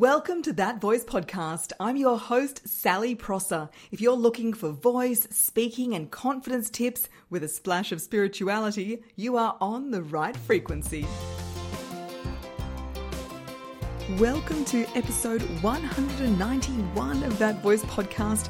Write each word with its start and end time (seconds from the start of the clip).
Welcome 0.00 0.40
to 0.44 0.54
That 0.54 0.80
Voice 0.80 1.04
podcast. 1.04 1.72
I'm 1.78 1.98
your 1.98 2.18
host, 2.18 2.66
Sally 2.66 3.14
Prosser. 3.14 3.68
If 3.90 4.00
you're 4.00 4.14
looking 4.16 4.54
for 4.54 4.70
voice, 4.70 5.28
speaking, 5.30 5.94
and 5.94 6.10
confidence 6.10 6.70
tips 6.70 7.10
with 7.28 7.44
a 7.44 7.48
splash 7.48 7.92
of 7.92 8.00
spirituality, 8.00 9.02
you 9.16 9.36
are 9.36 9.58
on 9.60 9.90
the 9.90 10.02
right 10.02 10.34
frequency. 10.34 11.06
Welcome 14.16 14.64
to 14.64 14.86
episode 14.96 15.42
191 15.60 17.22
of 17.22 17.38
That 17.38 17.62
Voice 17.62 17.84
podcast. 17.84 18.48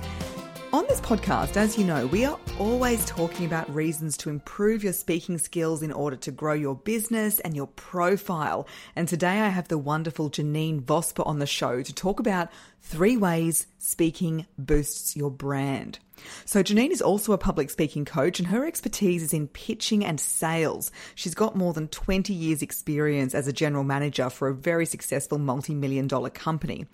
On 0.73 0.87
this 0.87 1.01
podcast, 1.01 1.57
as 1.57 1.77
you 1.77 1.83
know, 1.83 2.07
we 2.07 2.25
are 2.25 2.39
always 2.61 3.05
talking 3.05 3.45
about 3.45 3.75
reasons 3.75 4.17
to 4.19 4.31
improve 4.31 4.85
your 4.85 4.93
speaking 4.93 5.37
skills 5.37 5.83
in 5.83 5.91
order 5.91 6.15
to 6.19 6.31
grow 6.31 6.53
your 6.53 6.77
business 6.77 7.41
and 7.41 7.57
your 7.57 7.67
profile. 7.67 8.69
And 8.95 9.09
today 9.09 9.41
I 9.41 9.49
have 9.49 9.67
the 9.67 9.79
wonderful 9.79 10.31
Janeen 10.31 10.83
Vosper 10.83 11.27
on 11.27 11.41
the 11.41 11.47
show 11.47 11.83
to 11.83 11.93
talk 11.93 12.21
about 12.21 12.51
three 12.81 13.17
ways 13.17 13.67
speaking 13.79 14.47
boosts 14.59 15.17
your 15.17 15.31
brand. 15.31 15.99
So, 16.45 16.63
Janeen 16.63 16.91
is 16.91 17.01
also 17.01 17.33
a 17.33 17.39
public 17.39 17.71
speaking 17.71 18.05
coach, 18.05 18.39
and 18.39 18.49
her 18.49 18.67
expertise 18.67 19.23
is 19.23 19.33
in 19.33 19.49
pitching 19.49 20.05
and 20.05 20.21
sales. 20.21 20.91
She's 21.15 21.35
got 21.35 21.57
more 21.57 21.73
than 21.73 21.89
20 21.89 22.33
years' 22.33 22.63
experience 22.63 23.35
as 23.35 23.49
a 23.49 23.53
general 23.53 23.85
manager 23.85 24.29
for 24.29 24.49
a 24.49 24.55
very 24.55 24.87
successful 24.87 25.39
multi 25.39 25.75
million 25.75 26.07
dollar 26.07 26.31
company. 26.31 26.87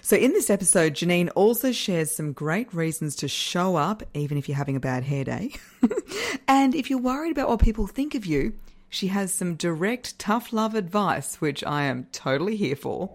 So, 0.00 0.16
in 0.16 0.32
this 0.32 0.50
episode, 0.50 0.94
Janeen 0.94 1.30
also 1.34 1.72
shares 1.72 2.14
some 2.14 2.32
great 2.32 2.72
reasons 2.72 3.16
to 3.16 3.28
show 3.28 3.76
up, 3.76 4.02
even 4.14 4.38
if 4.38 4.48
you're 4.48 4.56
having 4.56 4.76
a 4.76 4.80
bad 4.80 5.04
hair 5.04 5.24
day. 5.24 5.54
and 6.48 6.74
if 6.74 6.90
you're 6.90 7.00
worried 7.00 7.32
about 7.32 7.48
what 7.48 7.60
people 7.60 7.86
think 7.86 8.14
of 8.14 8.26
you, 8.26 8.52
she 8.88 9.08
has 9.08 9.32
some 9.32 9.54
direct, 9.54 10.18
tough 10.18 10.52
love 10.52 10.74
advice, 10.74 11.40
which 11.40 11.62
I 11.64 11.84
am 11.84 12.06
totally 12.12 12.56
here 12.56 12.76
for. 12.76 13.08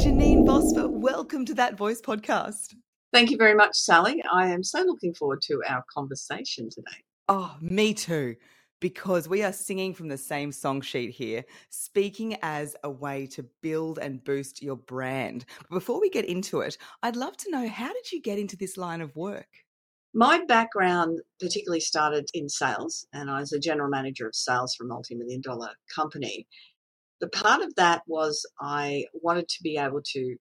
Janeen 0.00 0.44
Vosper, 0.44 0.88
welcome 0.88 1.44
to 1.46 1.54
That 1.54 1.76
Voice 1.76 2.00
podcast. 2.00 2.74
Thank 3.12 3.30
you 3.30 3.36
very 3.36 3.54
much, 3.54 3.76
Sally. 3.76 4.22
I 4.32 4.48
am 4.48 4.62
so 4.62 4.80
looking 4.80 5.14
forward 5.14 5.42
to 5.42 5.62
our 5.68 5.84
conversation 5.92 6.68
today. 6.70 7.02
Oh, 7.28 7.56
me 7.60 7.94
too, 7.94 8.36
because 8.80 9.28
we 9.28 9.42
are 9.42 9.52
singing 9.52 9.92
from 9.94 10.08
the 10.08 10.18
same 10.18 10.52
song 10.52 10.80
sheet 10.80 11.10
here, 11.10 11.44
speaking 11.70 12.36
as 12.42 12.76
a 12.84 12.90
way 12.90 13.26
to 13.28 13.44
build 13.62 13.98
and 13.98 14.24
boost 14.24 14.62
your 14.62 14.76
brand. 14.76 15.44
But 15.68 15.76
before 15.76 16.00
we 16.00 16.10
get 16.10 16.24
into 16.24 16.60
it, 16.60 16.78
I'd 17.02 17.16
love 17.16 17.36
to 17.38 17.50
know 17.50 17.68
how 17.68 17.92
did 17.92 18.12
you 18.12 18.20
get 18.20 18.38
into 18.38 18.56
this 18.56 18.76
line 18.76 19.00
of 19.00 19.14
work? 19.16 19.48
My 20.14 20.42
background 20.46 21.20
particularly 21.38 21.80
started 21.80 22.30
in 22.32 22.48
sales, 22.48 23.06
and 23.12 23.30
I 23.30 23.40
was 23.40 23.52
a 23.52 23.58
general 23.60 23.90
manager 23.90 24.26
of 24.26 24.34
sales 24.34 24.74
for 24.74 24.84
a 24.84 24.88
multi 24.88 25.14
million 25.14 25.42
dollar 25.42 25.70
company. 25.94 26.46
But 27.20 27.32
part 27.32 27.62
of 27.62 27.74
that 27.74 28.02
was 28.06 28.46
I 28.58 29.04
wanted 29.12 29.48
to 29.48 29.62
be 29.62 29.76
able 29.76 30.00
to 30.14 30.36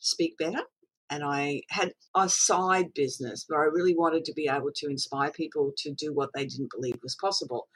speak 0.00 0.36
better. 0.38 0.62
And 1.08 1.22
I 1.22 1.62
had 1.70 1.92
a 2.16 2.28
side 2.28 2.94
business 2.94 3.44
where 3.46 3.62
I 3.62 3.66
really 3.66 3.94
wanted 3.94 4.24
to 4.24 4.32
be 4.32 4.48
able 4.48 4.70
to 4.74 4.86
inspire 4.88 5.30
people 5.30 5.72
to 5.78 5.92
do 5.92 6.12
what 6.12 6.30
they 6.34 6.46
didn't 6.46 6.70
believe 6.70 6.96
was 7.02 7.16
possible. 7.20 7.68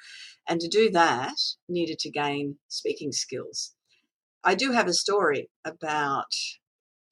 And 0.49 0.59
to 0.61 0.69
do 0.69 0.91
that, 0.91 1.37
needed 1.69 1.99
to 2.01 2.11
gain 2.11 2.57
speaking 2.69 3.13
skills. 3.13 3.75
I 4.43 4.55
do 4.55 4.73
have 4.73 4.89
a 4.89 4.95
story 4.95 5.51
about 5.65 6.33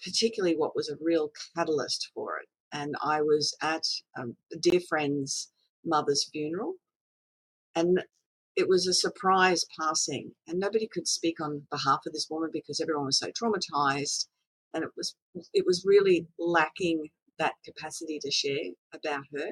particularly 0.03 0.57
what 0.57 0.75
was 0.75 0.89
a 0.89 0.97
real 1.01 1.31
catalyst 1.55 2.11
for 2.15 2.39
it 2.39 2.49
and 2.75 2.97
I 3.05 3.23
was 3.23 3.57
at 3.63 3.85
um, 4.19 4.37
a 4.55 4.59
dear 4.59 4.81
friend's 4.89 5.53
mother's 5.87 6.29
funeral, 6.33 6.75
and 7.77 8.03
it 8.57 8.69
was 8.69 8.87
a 8.89 8.95
surprise 8.95 9.65
passing, 9.81 10.33
and 10.49 10.59
nobody 10.61 10.89
could 10.93 11.09
speak 11.09 11.41
on 11.41 11.67
behalf 11.71 12.01
of 12.07 12.13
this 12.15 12.29
woman 12.31 12.51
because 12.53 12.81
everyone 12.81 13.07
was 13.07 13.19
so 13.21 13.29
traumatized, 13.31 14.27
and 14.75 14.85
it 14.85 14.91
was 14.97 15.17
it 15.55 15.65
was 15.67 15.85
really 15.87 16.29
lacking 16.39 17.09
that 17.39 17.55
capacity 17.65 18.21
to 18.21 18.31
share 18.33 18.73
about 18.95 19.25
her. 19.37 19.51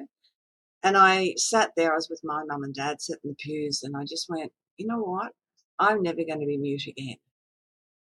And 0.84 0.96
I 0.96 1.34
sat 1.38 1.72
there. 1.76 1.92
I 1.92 1.96
was 1.96 2.08
with 2.10 2.22
my 2.24 2.44
mum 2.46 2.64
and 2.64 2.74
dad, 2.74 3.02
sat 3.02 3.18
in 3.24 3.30
the 3.30 3.36
pews, 3.36 3.82
and 3.84 3.96
I 3.96 4.04
just 4.04 4.28
went, 4.30 4.52
you 4.78 4.86
know 4.88 5.00
what? 5.00 5.32
I'm 5.80 6.02
never 6.02 6.18
going 6.28 6.40
to 6.40 6.46
be 6.46 6.58
mute 6.58 6.86
again. 6.88 7.16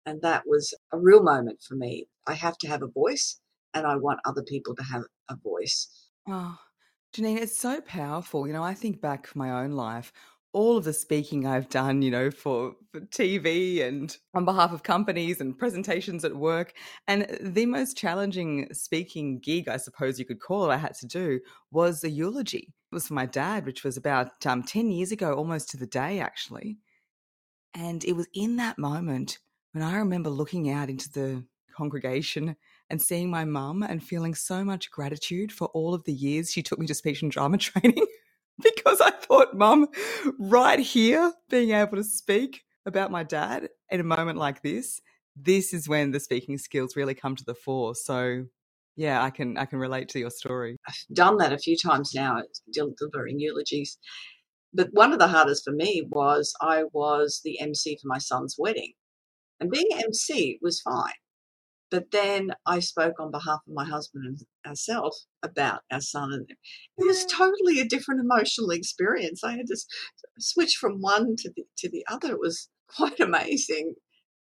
And 0.06 0.22
that 0.24 0.44
was 0.48 0.74
a 0.94 1.00
real 1.00 1.24
moment 1.24 1.62
for 1.68 1.76
me. 1.76 2.08
I 2.28 2.36
have 2.36 2.58
to 2.60 2.70
have 2.70 2.84
a 2.84 2.88
voice 2.88 3.40
and 3.76 3.86
I 3.86 3.96
want 3.96 4.20
other 4.26 4.42
people 4.42 4.74
to 4.76 4.84
have 4.84 5.04
a 5.30 5.36
voice. 5.36 6.10
Oh, 6.28 6.58
Janeen, 7.16 7.38
it's 7.38 7.58
so 7.58 7.82
powerful. 7.82 8.48
You 8.48 8.54
know, 8.54 8.64
I 8.64 8.74
think 8.74 9.02
back 9.02 9.36
my 9.36 9.64
own 9.64 9.74
life, 9.74 10.12
all 10.54 10.78
of 10.78 10.86
the 10.86 10.94
speaking 10.94 11.46
I've 11.46 11.68
done, 11.68 12.02
you 12.02 12.10
know, 12.10 12.32
for, 12.32 12.76
for 12.92 13.02
TV 13.02 13.86
and 13.86 14.18
on 14.34 14.46
behalf 14.46 14.72
of 14.72 14.84
companies 14.84 15.42
and 15.42 15.58
presentations 15.58 16.24
at 16.24 16.36
work. 16.36 16.74
And 17.08 17.28
the 17.42 17.66
most 17.66 17.98
challenging 17.98 18.70
speaking 18.72 19.40
gig, 19.40 19.68
I 19.68 19.76
suppose 19.78 20.18
you 20.18 20.26
could 20.26 20.40
call 20.40 20.70
it, 20.70 20.74
I 20.74 20.78
had 20.78 20.96
to 20.96 21.08
do 21.08 21.42
was 21.72 22.04
a 22.04 22.10
eulogy. 22.10 22.74
It 22.92 22.96
was 22.96 23.08
for 23.08 23.16
my 23.16 23.26
dad, 23.26 23.66
which 23.66 23.84
was 23.84 23.98
about 23.98 24.46
um, 24.46 24.64
10 24.64 24.92
years 24.92 25.12
ago, 25.12 25.34
almost 25.34 25.70
to 25.72 25.78
the 25.78 25.88
day, 25.88 26.22
actually. 26.22 26.78
And 27.74 28.06
it 28.06 28.14
was 28.14 28.28
in 28.34 28.56
that 28.56 28.78
moment 28.78 29.40
when 29.74 29.84
I 29.84 29.98
remember 29.98 30.30
looking 30.30 30.70
out 30.70 30.90
into 30.90 31.12
the 31.12 31.44
congregation 31.76 32.56
and 32.90 33.02
seeing 33.02 33.30
my 33.30 33.46
mum 33.46 33.84
and 33.84 34.04
feeling 34.04 34.36
so 34.36 34.64
much 34.64 34.92
gratitude 34.92 35.52
for 35.52 35.68
all 35.70 35.94
of 35.94 36.04
the 36.04 36.14
years 36.14 36.52
she 36.52 36.62
took 36.62 36.80
me 36.80 36.88
to 36.88 36.94
speech 36.94 37.22
and 37.22 37.32
drama 37.32 37.58
training 37.60 38.06
because 38.62 39.02
I 39.02 39.12
thought, 39.12 39.56
mum, 39.56 39.88
right 40.40 40.80
here, 40.80 41.34
being 41.50 41.72
able 41.72 41.98
to 41.98 42.04
speak 42.04 42.64
about 42.86 43.12
my 43.12 43.24
dad 43.24 43.70
in 43.90 44.00
a 44.00 44.04
moment 44.04 44.38
like 44.38 44.62
this, 44.62 45.02
this 45.36 45.74
is 45.74 45.90
when 45.90 46.12
the 46.12 46.20
speaking 46.20 46.58
skills 46.58 46.96
really 46.96 47.16
come 47.16 47.36
to 47.36 47.44
the 47.46 47.56
fore. 47.56 47.96
So 47.96 48.46
yeah, 48.96 49.22
I 49.22 49.30
can 49.30 49.58
I 49.58 49.66
can 49.66 49.80
relate 49.80 50.10
to 50.10 50.20
your 50.20 50.30
story. 50.30 50.78
I've 50.88 51.16
done 51.16 51.38
that 51.38 51.52
a 51.52 51.58
few 51.58 51.76
times 51.78 52.14
now, 52.16 52.42
delivering 52.72 53.40
eulogies. 53.40 53.98
But 54.74 54.90
one 54.92 55.14
of 55.14 55.20
the 55.20 55.28
hardest 55.28 55.64
for 55.64 55.72
me 55.74 56.08
was 56.10 56.54
I 56.62 56.84
was 56.94 57.42
the 57.44 57.60
MC 57.60 57.98
for 58.02 58.08
my 58.08 58.18
son's 58.18 58.56
wedding. 58.58 58.94
And 59.60 59.72
being 59.72 59.88
MC 59.94 60.60
was 60.62 60.82
fine. 60.82 61.14
But 61.92 62.12
then 62.12 62.52
I 62.66 62.80
spoke 62.80 63.20
on 63.20 63.32
behalf 63.32 63.60
of 63.68 63.74
my 63.74 63.86
husband 63.86 64.26
and 64.26 64.40
ourselves 64.68 65.28
about 65.44 65.82
our 65.92 66.02
son, 66.02 66.34
and 66.34 66.50
it 66.50 67.06
was 67.06 67.26
totally 67.26 67.80
a 67.80 67.88
different 67.88 68.22
emotional 68.22 68.72
experience. 68.72 69.44
I 69.44 69.52
had 69.52 69.68
to 69.68 69.78
switch 70.40 70.76
from 70.76 71.00
one 71.00 71.36
to 71.38 71.52
the 71.56 71.64
to 71.78 71.90
the 71.90 72.06
other. 72.10 72.34
It 72.34 72.40
was 72.40 72.70
quite 72.96 73.20
amazing 73.20 73.96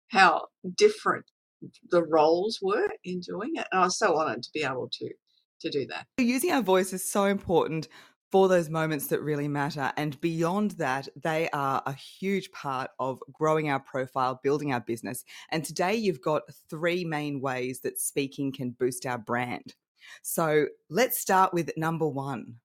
how 0.10 0.48
different 0.78 1.26
the 1.92 2.04
roles 2.04 2.60
were 2.62 2.90
in 3.04 3.20
doing 3.22 3.52
it, 3.56 3.68
and 3.72 3.82
I 3.82 3.86
was 3.86 3.98
so 3.98 4.18
honoured 4.18 4.44
to 4.44 4.50
be 4.54 4.64
able 4.64 4.90
to 5.00 5.10
to 5.62 5.70
do 5.70 5.86
that. 5.88 6.06
Using 6.18 6.52
our 6.52 6.62
voice 6.62 6.94
is 6.94 7.10
so 7.10 7.26
important 7.26 7.88
for 8.34 8.48
those 8.48 8.68
moments 8.68 9.06
that 9.10 9.22
really 9.22 9.48
matter. 9.48 9.94
And 9.96 10.20
beyond 10.20 10.72
that, 10.72 11.08
they 11.16 11.52
are 11.54 11.84
a 11.86 11.94
huge 11.94 12.52
part 12.52 12.90
of 12.98 13.22
growing 13.32 13.70
our 13.70 13.80
profile, 13.80 14.40
building 14.42 14.74
our 14.74 14.80
business. 14.80 15.24
And 15.52 15.64
today 15.64 15.94
you've 15.94 16.20
got 16.20 16.42
three 16.68 17.06
main 17.06 17.42
ways 17.42 17.82
that 17.82 18.00
speaking 18.00 18.52
can 18.52 18.72
boost 18.72 19.06
our 19.06 19.20
brand. 19.20 19.76
So 20.24 20.66
let's 20.90 21.22
start 21.22 21.54
with 21.54 21.78
number 21.78 22.08
one. 22.08 22.56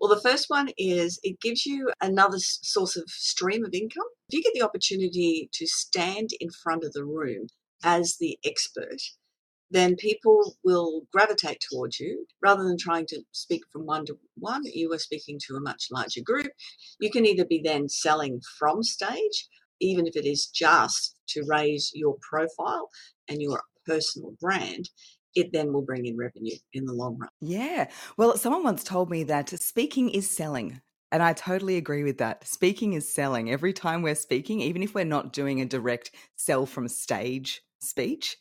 Well, 0.00 0.14
the 0.14 0.22
first 0.22 0.46
one 0.48 0.70
is 0.78 1.20
it 1.22 1.42
gives 1.42 1.66
you 1.66 1.92
another 2.00 2.38
source 2.38 2.96
of 2.96 3.04
stream 3.08 3.66
of 3.66 3.74
income. 3.74 4.06
If 4.30 4.38
you 4.38 4.42
get 4.42 4.54
the 4.54 4.62
opportunity 4.62 5.50
to 5.52 5.66
stand 5.66 6.30
in 6.40 6.48
front 6.62 6.84
of 6.84 6.94
the 6.94 7.04
room 7.04 7.48
as 7.84 8.16
the 8.18 8.38
expert, 8.46 9.02
then 9.70 9.96
people 9.96 10.56
will 10.64 11.02
gravitate 11.12 11.62
towards 11.70 12.00
you 12.00 12.26
rather 12.42 12.64
than 12.64 12.78
trying 12.78 13.06
to 13.06 13.20
speak 13.32 13.62
from 13.72 13.86
one 13.86 14.06
to 14.06 14.18
one. 14.36 14.62
You 14.64 14.92
are 14.92 14.98
speaking 14.98 15.38
to 15.46 15.56
a 15.56 15.60
much 15.60 15.88
larger 15.90 16.22
group. 16.24 16.50
You 17.00 17.10
can 17.10 17.26
either 17.26 17.44
be 17.44 17.60
then 17.62 17.88
selling 17.88 18.40
from 18.58 18.82
stage, 18.82 19.48
even 19.80 20.06
if 20.06 20.16
it 20.16 20.24
is 20.24 20.46
just 20.46 21.16
to 21.28 21.44
raise 21.46 21.90
your 21.94 22.16
profile 22.28 22.88
and 23.28 23.42
your 23.42 23.62
personal 23.86 24.34
brand. 24.40 24.88
It 25.34 25.52
then 25.52 25.72
will 25.72 25.82
bring 25.82 26.06
in 26.06 26.16
revenue 26.16 26.56
in 26.72 26.86
the 26.86 26.94
long 26.94 27.18
run. 27.18 27.28
Yeah. 27.40 27.88
Well, 28.16 28.36
someone 28.38 28.64
once 28.64 28.82
told 28.82 29.10
me 29.10 29.22
that 29.24 29.50
speaking 29.50 30.08
is 30.10 30.28
selling. 30.28 30.80
And 31.12 31.22
I 31.22 31.32
totally 31.32 31.76
agree 31.76 32.02
with 32.02 32.18
that. 32.18 32.46
Speaking 32.46 32.94
is 32.94 33.12
selling. 33.12 33.50
Every 33.50 33.72
time 33.72 34.02
we're 34.02 34.14
speaking, 34.14 34.60
even 34.60 34.82
if 34.82 34.94
we're 34.94 35.04
not 35.04 35.32
doing 35.32 35.60
a 35.60 35.66
direct 35.66 36.10
sell 36.36 36.66
from 36.66 36.88
stage 36.88 37.62
speech, 37.80 38.36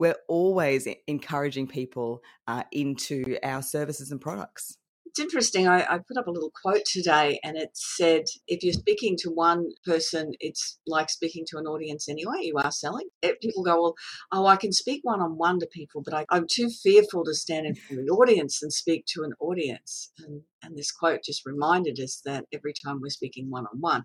we're 0.00 0.16
always 0.28 0.88
encouraging 1.06 1.68
people 1.68 2.22
uh, 2.48 2.64
into 2.72 3.36
our 3.44 3.62
services 3.62 4.10
and 4.10 4.20
products. 4.20 4.78
It's 5.04 5.20
interesting. 5.20 5.68
I, 5.68 5.80
I, 5.82 5.98
put 5.98 6.16
up 6.16 6.28
a 6.28 6.30
little 6.30 6.52
quote 6.62 6.84
today 6.86 7.40
and 7.42 7.56
it 7.56 7.70
said, 7.74 8.22
if 8.46 8.62
you're 8.62 8.72
speaking 8.72 9.16
to 9.18 9.30
one 9.30 9.70
person, 9.84 10.32
it's 10.38 10.78
like 10.86 11.10
speaking 11.10 11.44
to 11.48 11.58
an 11.58 11.66
audience 11.66 12.08
anyway. 12.08 12.42
You 12.42 12.58
are 12.58 12.70
selling. 12.70 13.08
People 13.42 13.64
go, 13.64 13.82
well, 13.82 13.94
oh, 14.30 14.46
I 14.46 14.54
can 14.54 14.72
speak 14.72 15.00
one 15.02 15.20
on 15.20 15.36
one 15.36 15.58
to 15.58 15.66
people, 15.66 16.00
but 16.04 16.14
I, 16.14 16.24
am 16.30 16.46
too 16.48 16.70
fearful 16.70 17.24
to 17.24 17.34
stand 17.34 17.66
in 17.66 17.74
front 17.74 17.98
of 17.98 18.04
an 18.04 18.08
audience 18.08 18.62
and 18.62 18.72
speak 18.72 19.04
to 19.08 19.24
an 19.24 19.32
audience. 19.40 20.12
And, 20.20 20.42
and 20.62 20.78
this 20.78 20.92
quote 20.92 21.24
just 21.24 21.44
reminded 21.44 21.98
us 21.98 22.22
that 22.24 22.44
every 22.54 22.72
time 22.72 23.00
we're 23.02 23.10
speaking 23.10 23.50
one 23.50 23.66
on 23.66 23.80
one, 23.80 24.04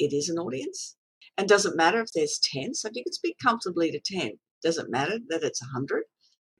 it 0.00 0.12
is 0.12 0.28
an 0.28 0.38
audience. 0.38 0.96
And 1.38 1.48
doesn't 1.48 1.76
matter 1.76 2.00
if 2.00 2.08
there's 2.12 2.40
10. 2.52 2.74
So 2.74 2.88
if 2.88 2.96
you 2.96 3.04
can 3.04 3.12
speak 3.12 3.36
comfortably 3.40 3.92
to 3.92 4.00
10, 4.04 4.32
Doesn't 4.62 4.90
matter 4.90 5.18
that 5.28 5.42
it's 5.42 5.62
100. 5.62 6.04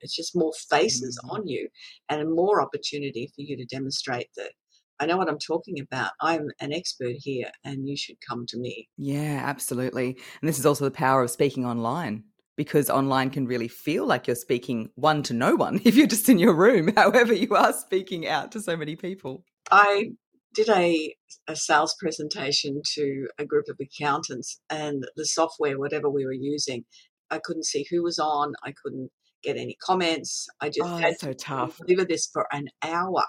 It's 0.01 0.17
just 0.17 0.35
more 0.37 0.53
faces 0.69 1.19
Mhm. 1.23 1.31
on 1.31 1.47
you 1.47 1.69
and 2.09 2.31
more 2.35 2.61
opportunity 2.61 3.29
for 3.35 3.43
you 3.43 3.57
to 3.57 3.65
demonstrate 3.65 4.29
that 4.37 4.53
I 5.01 5.07
know 5.07 5.17
what 5.17 5.29
I'm 5.29 5.39
talking 5.39 5.81
about. 5.81 6.13
I'm 6.21 6.49
an 6.61 6.73
expert 6.73 7.17
here 7.19 7.51
and 7.65 7.89
you 7.89 7.97
should 7.97 8.17
come 8.21 8.47
to 8.47 8.57
me. 8.57 8.89
Yeah, 8.97 9.43
absolutely. 9.45 10.17
And 10.41 10.49
this 10.49 10.61
is 10.61 10.67
also 10.67 10.85
the 10.85 10.93
power 10.93 11.25
of 11.25 11.31
speaking 11.31 11.67
online 11.67 12.23
because 12.57 12.89
online 12.89 13.31
can 13.31 13.47
really 13.47 13.67
feel 13.67 14.07
like 14.07 14.29
you're 14.29 14.37
speaking 14.37 14.91
one 14.95 15.25
to 15.25 15.35
no 15.35 15.57
one 15.57 15.81
if 15.85 15.97
you're 15.97 16.07
just 16.07 16.29
in 16.29 16.39
your 16.39 16.55
room. 16.55 16.93
However, 16.97 17.33
you 17.33 17.55
are 17.57 17.73
speaking 17.73 18.29
out 18.29 18.53
to 18.53 18.61
so 18.61 18.77
many 18.77 18.95
people. 18.95 19.45
I 19.73 20.11
did 20.55 20.69
a, 20.69 21.15
a 21.49 21.57
sales 21.57 21.97
presentation 21.99 22.81
to 22.95 23.29
a 23.39 23.45
group 23.45 23.65
of 23.69 23.79
accountants 23.81 24.61
and 24.71 25.05
the 25.17 25.27
software, 25.27 25.79
whatever 25.79 26.11
we 26.11 26.27
were 26.27 26.33
using, 26.33 26.85
I 27.33 27.41
couldn't 27.43 27.67
see 27.67 27.87
who 27.91 28.03
was 28.03 28.19
on. 28.19 28.55
I 28.63 28.73
couldn't 28.83 29.11
get 29.43 29.57
any 29.57 29.77
comments. 29.83 30.47
I 30.61 30.69
just 30.69 30.89
Oh, 30.89 30.97
had 30.97 31.19
so 31.19 31.29
to 31.29 31.35
tough. 31.35 31.79
deliver 31.79 32.05
this 32.05 32.29
for 32.33 32.47
an 32.53 32.69
hour. 32.83 33.25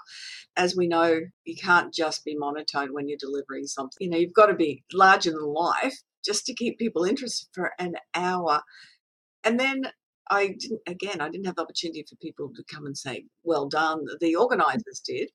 As 0.56 0.76
we 0.76 0.86
know, 0.86 1.20
you 1.44 1.56
can't 1.56 1.92
just 1.92 2.24
be 2.24 2.36
monotone 2.36 2.92
when 2.92 3.08
you're 3.08 3.18
delivering 3.18 3.66
something. 3.66 3.96
You 4.00 4.10
know, 4.10 4.18
you've 4.18 4.32
got 4.32 4.46
to 4.46 4.54
be 4.54 4.84
larger 4.92 5.32
than 5.32 5.42
life 5.42 5.96
just 6.24 6.46
to 6.46 6.54
keep 6.54 6.78
people 6.78 7.04
interested 7.04 7.48
for 7.52 7.72
an 7.78 7.94
hour. 8.14 8.62
And 9.42 9.58
then 9.58 9.90
I 10.30 10.54
didn't, 10.58 10.80
again, 10.86 11.20
I 11.20 11.28
didn't 11.28 11.46
have 11.46 11.56
the 11.56 11.62
opportunity 11.62 12.04
for 12.08 12.16
people 12.16 12.50
to 12.54 12.64
come 12.72 12.86
and 12.86 12.96
say, 12.96 13.24
well 13.42 13.68
done. 13.68 14.04
The 14.20 14.34
mm. 14.34 14.40
organizers 14.40 15.02
did. 15.04 15.30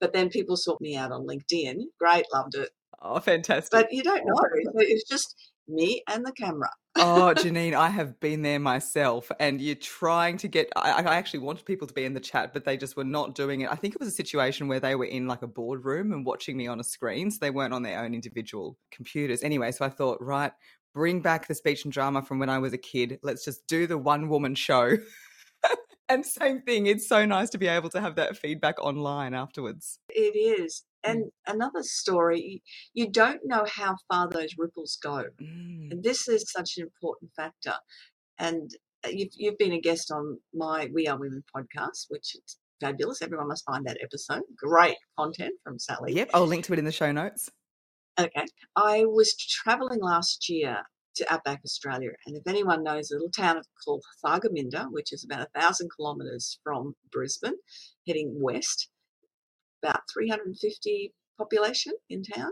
But 0.00 0.12
then 0.12 0.28
people 0.28 0.56
sought 0.56 0.80
me 0.80 0.96
out 0.96 1.12
on 1.12 1.26
LinkedIn. 1.26 1.76
Great, 1.98 2.26
loved 2.32 2.54
it. 2.54 2.70
Oh, 3.02 3.20
fantastic. 3.20 3.70
But 3.70 3.92
you 3.92 4.02
don't 4.02 4.24
know. 4.24 4.34
It's 4.76 5.08
just 5.08 5.34
me 5.68 6.02
and 6.08 6.24
the 6.24 6.32
camera. 6.32 6.70
oh, 6.96 7.32
Janeen, 7.36 7.74
I 7.74 7.88
have 7.88 8.18
been 8.20 8.42
there 8.42 8.58
myself, 8.58 9.30
and 9.40 9.60
you're 9.60 9.74
trying 9.74 10.36
to 10.38 10.48
get. 10.48 10.68
I, 10.76 11.02
I 11.02 11.14
actually 11.16 11.40
wanted 11.40 11.64
people 11.64 11.86
to 11.86 11.94
be 11.94 12.04
in 12.04 12.14
the 12.14 12.20
chat, 12.20 12.52
but 12.52 12.64
they 12.64 12.76
just 12.76 12.96
were 12.96 13.04
not 13.04 13.34
doing 13.34 13.62
it. 13.62 13.70
I 13.70 13.74
think 13.74 13.94
it 13.94 14.00
was 14.00 14.08
a 14.08 14.12
situation 14.12 14.68
where 14.68 14.80
they 14.80 14.94
were 14.94 15.04
in 15.04 15.26
like 15.26 15.42
a 15.42 15.46
boardroom 15.46 16.12
and 16.12 16.24
watching 16.24 16.56
me 16.56 16.66
on 16.66 16.80
a 16.80 16.84
screen, 16.84 17.30
so 17.30 17.38
they 17.40 17.50
weren't 17.50 17.74
on 17.74 17.82
their 17.82 18.02
own 18.02 18.14
individual 18.14 18.76
computers. 18.90 19.42
Anyway, 19.42 19.72
so 19.72 19.84
I 19.84 19.90
thought, 19.90 20.18
right, 20.20 20.52
bring 20.94 21.20
back 21.20 21.48
the 21.48 21.54
speech 21.54 21.84
and 21.84 21.92
drama 21.92 22.22
from 22.22 22.38
when 22.38 22.48
I 22.48 22.58
was 22.58 22.72
a 22.72 22.78
kid. 22.78 23.18
Let's 23.22 23.44
just 23.44 23.66
do 23.66 23.86
the 23.86 23.98
one 23.98 24.28
woman 24.28 24.54
show. 24.54 24.96
and 26.08 26.24
same 26.24 26.62
thing, 26.62 26.86
it's 26.86 27.08
so 27.08 27.24
nice 27.24 27.50
to 27.50 27.58
be 27.58 27.66
able 27.66 27.88
to 27.90 28.00
have 28.00 28.16
that 28.16 28.36
feedback 28.36 28.82
online 28.82 29.34
afterwards. 29.34 29.98
It 30.08 30.36
is. 30.36 30.84
Mm. 31.04 31.10
And 31.10 31.24
another 31.46 31.82
story, 31.82 32.62
you 32.92 33.10
don't 33.10 33.40
know 33.44 33.64
how 33.66 33.96
far 34.10 34.28
those 34.28 34.54
ripples 34.58 34.98
go. 35.02 35.24
Mm. 35.42 35.90
And 35.90 36.02
this 36.02 36.28
is 36.28 36.50
such 36.50 36.72
an 36.76 36.84
important 36.84 37.30
factor. 37.36 37.74
And 38.38 38.70
uh, 39.04 39.10
you've, 39.10 39.32
you've 39.36 39.58
been 39.58 39.72
a 39.72 39.80
guest 39.80 40.10
on 40.10 40.38
my 40.52 40.88
We 40.92 41.06
Are 41.06 41.18
Women 41.18 41.44
podcast, 41.54 42.06
which 42.08 42.34
is 42.34 42.58
fabulous. 42.80 43.22
Everyone 43.22 43.48
must 43.48 43.64
find 43.64 43.86
that 43.86 43.98
episode. 44.02 44.42
Great 44.56 44.96
content 45.18 45.54
from 45.62 45.78
Sally. 45.78 46.14
Yep, 46.14 46.30
I'll 46.34 46.46
link 46.46 46.64
to 46.66 46.72
it 46.72 46.78
in 46.78 46.84
the 46.84 46.92
show 46.92 47.12
notes. 47.12 47.50
Okay. 48.18 48.44
I 48.76 49.04
was 49.04 49.36
traveling 49.36 50.00
last 50.00 50.48
year 50.48 50.78
to 51.16 51.32
Outback 51.32 51.60
Australia, 51.64 52.10
and 52.26 52.36
if 52.36 52.42
anyone 52.46 52.82
knows 52.82 53.10
a 53.10 53.14
little 53.14 53.30
town 53.30 53.62
called 53.84 54.02
Thargomindah, 54.24 54.86
which 54.90 55.12
is 55.12 55.24
about 55.24 55.46
a 55.46 55.60
thousand 55.60 55.90
kilometres 55.96 56.58
from 56.64 56.94
Brisbane, 57.12 57.54
heading 58.06 58.34
west, 58.40 58.88
about 59.84 60.02
350 60.12 61.12
population 61.38 61.92
in 62.08 62.22
town. 62.22 62.50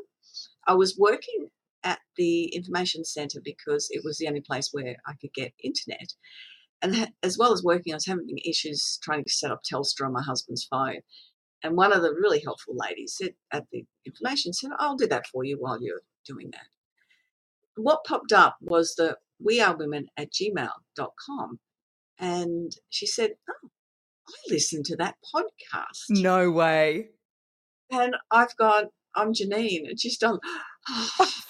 I 0.67 0.75
was 0.75 0.99
working 0.99 1.49
at 1.85 2.01
the 2.17 2.45
information 2.47 3.05
centre 3.05 3.41
because 3.43 3.89
it 3.91 4.03
was 4.05 4.19
the 4.19 4.29
only 4.29 4.41
place 4.41 4.69
where 4.73 4.97
I 5.07 5.15
could 5.21 5.33
get 5.35 5.53
internet. 5.63 6.13
And 6.81 7.13
as 7.23 7.39
well 7.39 7.53
as 7.53 7.63
working, 7.63 7.93
I 7.93 7.97
was 7.97 8.07
having 8.07 8.27
issues 8.45 8.99
trying 9.03 9.25
to 9.25 9.33
set 9.33 9.51
up 9.51 9.63
Telstra 9.63 10.07
on 10.07 10.13
my 10.13 10.23
husband's 10.23 10.65
phone. 10.65 11.01
And 11.63 11.77
one 11.77 11.93
of 11.93 12.03
the 12.03 12.11
really 12.11 12.41
helpful 12.41 12.75
ladies 12.77 13.21
at 13.53 13.65
the 13.71 13.85
information 14.05 14.53
centre, 14.53 14.77
I'll 14.79 14.97
do 14.97 15.07
that 15.07 15.29
for 15.29 15.45
you 15.45 15.57
while 15.61 15.81
you're 15.81 16.03
doing 16.27 16.51
that. 16.53 16.67
What 17.77 18.05
popped 18.05 18.33
up 18.33 18.57
was 18.61 18.95
the 18.97 19.17
we 19.43 19.61
are 19.61 19.77
women 19.77 20.07
at 20.17 20.33
gmail.com. 20.33 21.61
And 22.19 22.73
she 22.91 23.07
said, 23.07 23.31
Oh, 23.49 23.69
I 24.29 24.53
listened 24.53 24.85
to 24.87 24.97
that 24.97 25.17
podcast. 25.35 26.11
No 26.11 26.51
way. 26.51 27.11
And 27.93 28.17
I've 28.31 28.57
got, 28.57 28.87
I'm 29.15 29.35
Janeen, 29.35 29.89
and 29.89 30.01
she's 30.01 30.17
done 30.17 30.39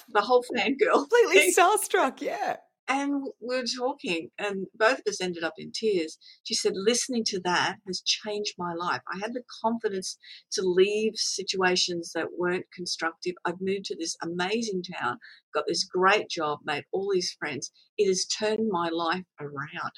the 0.08 0.20
whole 0.20 0.44
fangirl. 0.56 1.08
Completely 1.08 1.52
starstruck, 1.52 2.20
yeah. 2.20 2.56
And 2.88 3.28
we 3.40 3.56
were 3.56 3.64
talking, 3.78 4.30
and 4.38 4.66
both 4.74 4.98
of 4.98 5.04
us 5.06 5.20
ended 5.20 5.44
up 5.44 5.54
in 5.56 5.70
tears. 5.72 6.18
She 6.42 6.54
said, 6.54 6.72
Listening 6.74 7.22
to 7.26 7.40
that 7.44 7.76
has 7.86 8.02
changed 8.02 8.54
my 8.58 8.74
life. 8.74 9.02
I 9.10 9.18
had 9.18 9.34
the 9.34 9.44
confidence 9.62 10.18
to 10.52 10.62
leave 10.62 11.12
situations 11.14 12.10
that 12.14 12.36
weren't 12.36 12.66
constructive. 12.74 13.34
I've 13.44 13.60
moved 13.60 13.84
to 13.86 13.96
this 13.96 14.16
amazing 14.20 14.82
town, 14.82 15.18
got 15.54 15.64
this 15.68 15.84
great 15.84 16.28
job, 16.28 16.58
made 16.64 16.84
all 16.92 17.10
these 17.14 17.34
friends. 17.38 17.70
It 17.96 18.08
has 18.08 18.26
turned 18.26 18.68
my 18.68 18.88
life 18.88 19.24
around. 19.40 19.92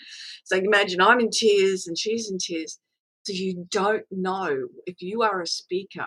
So 0.44 0.58
imagine 0.58 1.00
I'm 1.00 1.20
in 1.20 1.31
tears 1.31 1.87
and 1.87 1.99
she's 1.99 2.31
in 2.31 2.37
tears. 2.38 2.79
So 3.25 3.32
you 3.32 3.67
don't 3.70 4.05
know 4.11 4.69
if 4.85 5.00
you 5.00 5.23
are 5.23 5.40
a 5.40 5.47
speaker, 5.47 6.06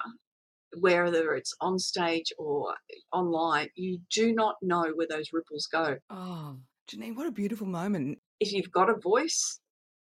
whether 0.80 1.34
it's 1.36 1.54
on 1.62 1.80
stage 1.80 2.32
or 2.38 2.74
online, 3.14 3.70
you 3.76 4.00
do 4.14 4.34
not 4.34 4.56
know 4.62 4.92
where 4.96 5.08
those 5.10 5.32
ripples 5.34 5.68
go 5.72 5.98
Oh, 6.10 6.58
Janeen, 6.92 7.16
what 7.16 7.28
a 7.28 7.32
beautiful 7.32 7.68
moment. 7.68 8.20
if 8.40 8.52
you've 8.54 8.72
got 8.72 8.90
a 8.90 8.96
voice 8.96 9.60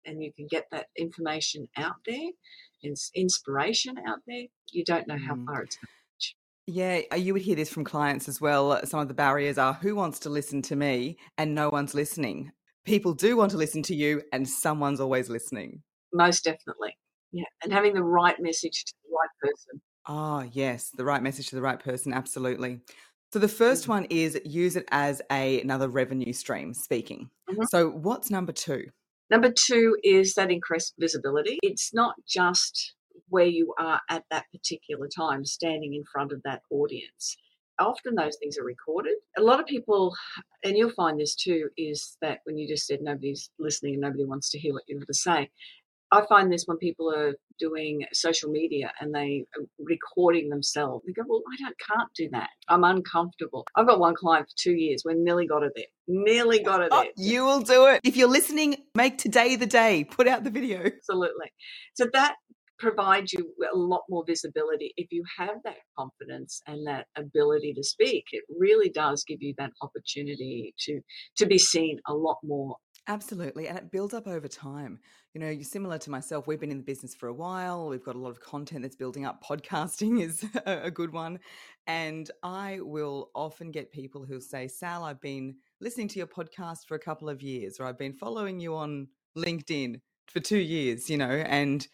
and 0.06 0.22
you 0.22 0.32
can 0.32 0.46
get 0.50 0.66
that 0.70 0.86
information 0.96 1.68
out 1.76 1.96
there 2.06 2.28
and 2.82 2.96
inspiration 3.14 3.96
out 4.06 4.18
there, 4.26 4.44
you 4.72 4.84
don't 4.84 5.06
know 5.06 5.18
how 5.18 5.34
Mm. 5.34 5.44
far 5.46 5.62
it's 5.62 5.76
going. 5.76 5.86
Yeah, 6.66 7.00
uh, 7.12 7.16
you 7.16 7.32
would 7.32 7.42
hear 7.42 7.56
this 7.56 7.68
from 7.72 7.84
clients 7.84 8.28
as 8.28 8.40
well. 8.40 8.72
Uh, 8.72 8.84
Some 8.84 9.00
of 9.00 9.08
the 9.08 9.14
barriers 9.14 9.58
are 9.58 9.72
who 9.74 9.96
wants 9.96 10.20
to 10.20 10.30
listen 10.30 10.62
to 10.62 10.76
me 10.76 11.16
and 11.36 11.52
no 11.54 11.68
one's 11.68 11.94
listening. 11.94 12.52
People 12.84 13.12
do 13.12 13.36
want 13.36 13.50
to 13.50 13.56
listen 13.56 13.82
to 13.84 13.94
you 13.94 14.22
and 14.32 14.48
someone's 14.48 15.00
always 15.00 15.28
listening. 15.28 15.82
Most 16.12 16.44
definitely. 16.44 16.96
Yeah. 17.32 17.44
And 17.64 17.72
having 17.72 17.92
the 17.94 18.04
right 18.04 18.38
message 18.40 18.84
to 18.84 18.94
the 19.04 19.10
right 19.16 19.28
person. 19.50 19.80
Oh, 20.06 20.48
yes, 20.52 20.90
the 20.90 21.04
right 21.04 21.22
message 21.22 21.48
to 21.48 21.56
the 21.56 21.62
right 21.62 21.78
person, 21.78 22.12
absolutely. 22.12 22.80
So 23.32 23.38
the 23.38 23.48
first 23.48 23.86
Mhm. 23.86 23.88
one 23.88 24.06
is 24.06 24.40
use 24.44 24.76
it 24.76 24.88
as 24.90 25.22
a, 25.30 25.60
another 25.60 25.88
revenue 25.88 26.32
stream, 26.32 26.74
speaking. 26.74 27.30
Mhm. 27.48 27.66
So 27.70 27.90
what's 27.90 28.30
number 28.30 28.52
two? 28.52 28.90
Number 29.30 29.52
two 29.52 29.96
is 30.02 30.34
that 30.34 30.50
increased 30.50 30.94
visibility. 30.98 31.58
It's 31.62 31.94
not 31.94 32.16
just 32.26 32.94
where 33.28 33.46
you 33.46 33.74
are 33.78 34.00
at 34.08 34.24
that 34.30 34.46
particular 34.50 35.08
time, 35.08 35.44
standing 35.44 35.94
in 35.94 36.04
front 36.12 36.32
of 36.32 36.42
that 36.42 36.62
audience. 36.70 37.36
Often 37.78 38.16
those 38.16 38.36
things 38.38 38.58
are 38.58 38.64
recorded. 38.64 39.14
A 39.38 39.42
lot 39.42 39.60
of 39.60 39.66
people, 39.66 40.14
and 40.64 40.76
you'll 40.76 40.90
find 40.90 41.18
this 41.18 41.34
too, 41.34 41.70
is 41.76 42.18
that 42.20 42.40
when 42.44 42.58
you 42.58 42.68
just 42.68 42.86
said 42.86 43.00
nobody's 43.00 43.50
listening 43.58 43.94
and 43.94 44.02
nobody 44.02 44.24
wants 44.24 44.50
to 44.50 44.58
hear 44.58 44.72
what 44.74 44.82
you 44.88 44.98
have 44.98 45.06
to 45.06 45.14
say. 45.14 45.50
I 46.12 46.26
find 46.26 46.52
this 46.52 46.64
when 46.66 46.76
people 46.78 47.12
are 47.14 47.34
doing 47.58 48.04
social 48.12 48.50
media 48.50 48.92
and 49.00 49.14
they 49.14 49.44
are 49.56 49.64
recording 49.78 50.48
themselves. 50.48 51.04
They 51.06 51.12
go, 51.12 51.22
"Well, 51.26 51.42
I 51.52 51.56
don't 51.62 51.76
can't 51.78 52.08
do 52.16 52.28
that. 52.32 52.50
I'm 52.68 52.84
uncomfortable." 52.84 53.66
I've 53.76 53.86
got 53.86 54.00
one 54.00 54.14
client 54.14 54.48
for 54.48 54.54
two 54.56 54.74
years. 54.74 55.02
We 55.04 55.14
nearly 55.14 55.46
got 55.46 55.62
it 55.62 55.72
there. 55.76 55.84
Nearly 56.08 56.62
got 56.62 56.80
her 56.80 56.88
Oh, 56.90 57.02
there. 57.02 57.12
you 57.16 57.44
will 57.44 57.60
do 57.60 57.86
it. 57.86 58.00
If 58.04 58.16
you're 58.16 58.28
listening, 58.28 58.76
make 58.94 59.18
today 59.18 59.56
the 59.56 59.66
day. 59.66 60.04
Put 60.04 60.26
out 60.26 60.42
the 60.44 60.50
video. 60.50 60.82
Absolutely. 60.84 61.52
So 61.94 62.06
that 62.12 62.36
provides 62.78 63.32
you 63.32 63.54
a 63.72 63.76
lot 63.76 64.02
more 64.08 64.24
visibility. 64.26 64.92
If 64.96 65.12
you 65.12 65.22
have 65.36 65.56
that 65.64 65.76
confidence 65.98 66.62
and 66.66 66.86
that 66.86 67.06
ability 67.14 67.74
to 67.74 67.84
speak, 67.84 68.24
it 68.32 68.42
really 68.48 68.88
does 68.88 69.22
give 69.22 69.42
you 69.42 69.54
that 69.58 69.70
opportunity 69.82 70.74
to 70.86 71.00
to 71.36 71.46
be 71.46 71.58
seen 71.58 72.00
a 72.08 72.14
lot 72.14 72.38
more. 72.42 72.76
Absolutely. 73.06 73.66
And 73.66 73.76
it 73.76 73.90
builds 73.90 74.14
up 74.14 74.28
over 74.28 74.46
time. 74.46 75.00
You 75.34 75.40
know, 75.40 75.48
you're 75.48 75.64
similar 75.64 75.98
to 75.98 76.10
myself. 76.10 76.46
We've 76.46 76.60
been 76.60 76.70
in 76.70 76.76
the 76.78 76.84
business 76.84 77.14
for 77.14 77.28
a 77.28 77.34
while. 77.34 77.88
We've 77.88 78.04
got 78.04 78.14
a 78.14 78.18
lot 78.18 78.30
of 78.30 78.40
content 78.40 78.82
that's 78.82 78.94
building 78.96 79.24
up. 79.24 79.42
Podcasting 79.48 80.22
is 80.22 80.44
a 80.66 80.90
good 80.90 81.12
one. 81.12 81.40
And 81.86 82.30
I 82.42 82.78
will 82.80 83.30
often 83.34 83.70
get 83.72 83.90
people 83.90 84.24
who'll 84.24 84.40
say, 84.40 84.68
Sal, 84.68 85.02
I've 85.02 85.20
been 85.20 85.56
listening 85.80 86.08
to 86.08 86.18
your 86.18 86.26
podcast 86.26 86.86
for 86.86 86.94
a 86.94 87.00
couple 87.00 87.28
of 87.28 87.42
years, 87.42 87.80
or 87.80 87.86
I've 87.86 87.98
been 87.98 88.12
following 88.12 88.60
you 88.60 88.76
on 88.76 89.08
LinkedIn 89.36 90.00
for 90.28 90.40
two 90.40 90.58
years, 90.58 91.10
you 91.10 91.16
know, 91.16 91.30
and 91.30 91.86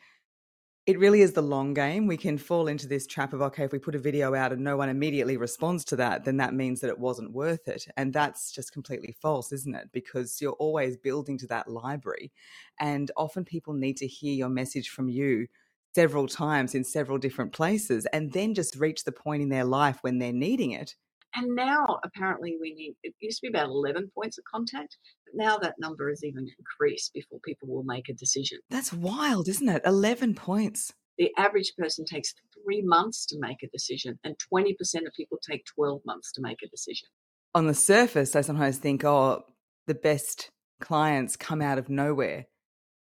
it 0.87 1.01
really 1.01 1.21
is 1.21 1.33
the 1.33 1.43
long 1.43 1.75
game. 1.75 2.07
We 2.07 2.17
can 2.17 2.39
fall 2.39 2.69
into 2.69 2.87
this 2.87 3.09
trap 3.09 3.33
of, 3.33 3.43
okay, 3.43 3.65
if 3.65 3.73
we 3.73 3.79
put 3.81 3.97
a 3.97 3.99
video 3.99 4.37
out 4.37 4.53
and 4.53 4.63
no 4.63 4.77
one 4.77 4.89
immediately 4.89 5.37
responds 5.37 5.85
to 5.87 5.97
that, 5.97 6.25
then 6.25 6.37
that 6.37 6.55
means 6.55 6.81
that 6.81 6.91
it 6.91 6.99
wasn't 6.99 7.33
worth 7.33 7.67
it. 7.67 7.89
And 7.97 8.13
that's 8.13 8.53
just 8.53 8.73
completely 8.73 9.17
false, 9.21 9.51
isn't 9.51 9.75
it? 9.75 9.89
Because 9.93 10.41
you're 10.41 10.53
always 10.53 10.97
building 10.97 11.39
to 11.39 11.47
that 11.49 11.69
library. 11.69 12.33
And 12.79 13.11
often 13.17 13.45
people 13.45 13.75
need 13.75 13.97
to 13.97 14.07
hear 14.07 14.33
your 14.33 14.49
message 14.49 14.89
from 14.91 15.09
you 15.09 15.49
several 15.97 16.29
times 16.29 16.75
in 16.75 16.85
several 16.85 17.19
different 17.19 17.53
places 17.53 18.07
and 18.13 18.33
then 18.33 18.55
just 18.55 18.77
reach 18.77 19.03
the 19.05 19.13
point 19.13 19.43
in 19.43 19.49
their 19.49 19.65
life 19.65 19.99
when 20.03 20.19
they're 20.19 20.33
needing 20.33 20.71
it 20.71 20.95
And 21.37 21.55
now 21.55 22.01
apparently 22.03 22.57
we 22.59 22.73
need, 22.73 22.95
it 23.03 23.15
used 23.21 23.41
to 23.41 23.43
be 23.43 23.49
about 23.49 23.69
11 23.69 24.11
points 24.15 24.39
of 24.39 24.45
contact, 24.45 24.97
but 25.27 25.35
now 25.35 25.59
that 25.59 25.75
number 25.79 26.09
has 26.09 26.25
even 26.25 26.49
increased 26.59 27.13
before 27.13 27.39
people 27.45 27.69
will 27.69 27.85
make 27.85 28.09
a 28.09 28.15
decision. 28.15 28.59
That's 28.71 28.93
wild, 28.93 29.47
isn't 29.49 29.69
it? 29.69 29.83
11 29.85 30.35
points. 30.35 30.95
The 31.19 31.31
average 31.37 31.75
person 31.77 32.07
takes 32.07 32.35
three 32.65 32.83
months 32.83 33.27
to 33.27 33.37
make 33.39 33.63
a 33.63 33.69
decision, 33.69 34.19
and 34.25 34.35
20% 34.53 34.73
of 35.07 35.13
people 35.15 35.39
take 35.39 35.65
12 35.67 36.01
months 36.07 36.33
to 36.33 36.41
make 36.41 36.63
a 36.63 36.69
decision. 36.69 37.09
On 37.55 37.67
the 37.67 37.75
surface, 37.75 38.35
I 38.35 38.41
sometimes 38.41 38.79
think, 38.79 39.05
oh, 39.05 39.45
the 39.87 39.95
best 39.95 40.51
clients 40.81 41.37
come 41.37 41.63
out 41.63 41.79
of 41.79 41.89
nowhere, 41.89 42.47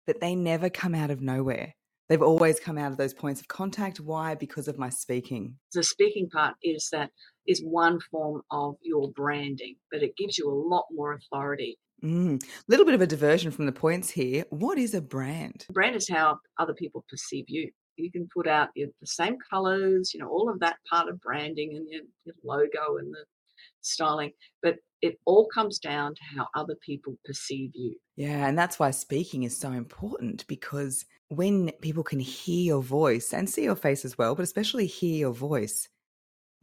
but 0.07 0.21
they 0.21 0.35
never 0.35 0.71
come 0.71 0.95
out 0.95 1.11
of 1.11 1.21
nowhere. 1.21 1.75
They've 2.09 2.21
always 2.21 2.61
come 2.61 2.77
out 2.77 2.93
of 2.93 2.99
those 2.99 3.15
points 3.15 3.41
of 3.41 3.49
contact. 3.49 3.99
Why? 3.99 4.35
Because 4.35 4.69
of 4.69 4.79
my 4.79 4.91
speaking. 4.91 5.57
The 5.73 5.83
speaking 5.83 6.29
part 6.29 6.55
is 6.63 6.89
that 6.93 7.11
is 7.47 7.63
one 7.63 8.01
form 8.11 8.43
of 8.51 8.77
your 8.83 9.11
branding, 9.13 9.77
but 9.91 10.03
it 10.03 10.17
gives 10.17 10.39
you 10.39 10.49
a 10.49 10.53
lot 10.69 10.87
more 10.91 11.15
authority. 11.15 11.79
A 12.03 12.07
mm. 12.07 12.45
little 12.69 12.85
bit 12.85 12.95
of 12.95 13.01
a 13.01 13.07
diversion 13.07 13.51
from 13.51 13.67
the 13.67 13.73
points 13.73 14.11
here. 14.11 14.45
What 14.51 14.79
is 14.79 14.95
a 14.95 15.01
brand? 15.01 15.67
Brand 15.71 15.97
is 15.97 16.09
how 16.09 16.39
other 16.59 16.75
people 16.75 17.05
perceive 17.09 17.45
you. 17.49 17.71
You 17.97 18.11
can 18.11 18.29
put 18.35 18.49
out 18.49 18.71
the 18.75 18.91
same 19.05 19.37
colors, 19.49 20.13
you 20.13 20.21
know, 20.21 20.29
all 20.29 20.51
of 20.51 20.61
that 20.61 20.77
part 20.91 21.09
of 21.09 21.21
branding 21.21 21.77
and 21.77 21.87
your, 21.89 22.03
your 22.25 22.35
logo 22.45 22.99
and 22.99 23.13
the 23.13 23.25
styling, 23.83 24.33
but 24.63 24.77
it 25.03 25.19
all 25.27 25.47
comes 25.47 25.79
down 25.79 26.15
to 26.15 26.21
how 26.37 26.49
other 26.55 26.77
people 26.85 27.17
perceive 27.25 27.71
you. 27.75 27.95
Yeah, 28.17 28.49
and 28.49 28.59
that's 28.59 28.79
why 28.79 28.91
speaking 28.91 29.43
is 29.43 29.57
so 29.57 29.71
important 29.71 30.47
because 30.47 31.05
when 31.29 31.71
people 31.83 32.03
can 32.03 32.21
hear 32.21 32.65
your 32.65 32.83
voice 32.83 33.33
and 33.33 33.49
see 33.49 33.65
your 33.65 33.77
face 33.77 34.05
as 34.05 34.17
well, 34.17 34.35
but 34.35 34.43
especially 34.43 34.87
hear 34.87 35.17
your 35.17 35.35
voice, 35.35 35.89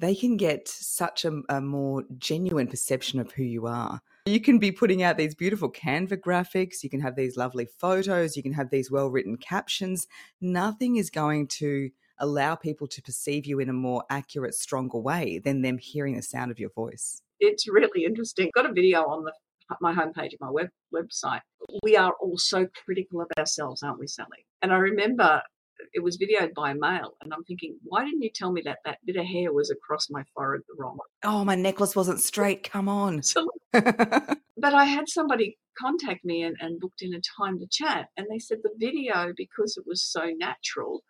they 0.02 0.16
can 0.16 0.36
get 0.36 0.68
such 0.68 1.24
a, 1.26 1.42
a, 1.48 1.62
more 1.62 2.04
genuine 2.18 2.68
perception 2.68 3.20
of 3.20 3.32
who 3.32 3.44
you 3.44 3.68
are. 3.68 4.02
You 4.26 4.42
can 4.42 4.58
be 4.58 4.72
putting 4.72 5.04
out 5.04 5.18
these 5.18 5.36
beautiful 5.36 5.72
Canva 5.72 6.18
graphics, 6.18 6.84
you 6.84 6.90
can 6.90 7.02
have 7.02 7.16
these 7.16 7.38
lovely 7.38 7.68
photos, 7.78 8.36
you 8.36 8.44
can 8.44 8.54
have 8.54 8.72
these 8.72 8.92
well 8.92 9.10
written 9.10 9.38
captions. 9.38 10.08
Nothing 10.42 10.96
is 10.96 11.10
going 11.10 11.48
to 11.60 11.92
allow 12.18 12.56
people 12.56 12.88
to 12.88 13.02
perceive 13.02 13.46
you 13.46 13.60
in 13.60 13.70
a 13.70 13.74
more 13.74 14.04
accurate, 14.10 14.56
stronger 14.56 14.98
way 14.98 15.40
than 15.40 15.62
them 15.62 15.78
hearing 15.78 16.16
the 16.16 16.22
sound 16.22 16.52
of 16.52 16.60
your 16.60 16.72
voice. 16.72 17.22
It's 17.40 17.68
really 17.68 18.06
interesting. 18.06 18.50
Got 18.54 18.70
a 18.70 18.74
video 18.74 19.02
on 19.06 19.24
the 19.24 19.34
my 19.80 19.94
homepage 19.94 20.34
of 20.34 20.42
my 20.42 20.50
web 20.50 20.68
website. 20.94 21.40
We 21.82 21.96
are 21.96 22.14
all 22.20 22.38
so 22.38 22.68
critical 22.84 23.22
of 23.22 23.28
ourselves, 23.38 23.82
aren't 23.84 24.00
we, 24.00 24.08
Sally? 24.08 24.46
And 24.62 24.74
I 24.74 24.76
remember 24.76 25.42
it 25.94 26.02
was 26.02 26.18
videoed 26.18 26.54
by 26.54 26.74
mail, 26.74 27.16
and 27.22 27.34
I'm 27.34 27.44
thinking, 27.44 27.78
why 27.84 28.06
didn't 28.06 28.22
you 28.22 28.30
tell 28.34 28.52
me 28.52 28.62
that 28.66 28.80
that 28.86 29.00
bit 29.06 29.18
of 29.18 29.26
hair 29.26 29.52
was 29.54 29.70
across 29.70 30.10
my 30.10 30.24
forehead 30.34 30.62
the 30.68 30.82
wrong 30.82 30.94
way? 30.94 31.08
Oh, 31.24 31.44
my 31.44 31.56
necklace 31.56 31.96
wasn't 31.96 32.20
straight. 32.20 32.70
Come 32.70 32.88
on. 32.88 33.22
So, 33.24 33.48
but 33.72 34.36
I 34.58 34.86
had 34.86 35.10
somebody 35.10 35.58
contact 35.78 36.26
me 36.26 36.44
and, 36.44 36.56
and 36.60 36.80
booked 36.80 37.02
in 37.02 37.14
a 37.14 37.22
time 37.38 37.60
to 37.60 37.68
chat, 37.68 38.08
and 38.18 38.28
they 38.30 38.40
said 38.40 38.60
the 38.64 38.72
video, 38.78 39.34
because 39.36 39.78
it 39.78 39.84
was 39.88 40.04
so 40.04 40.32
natural, 40.38 41.04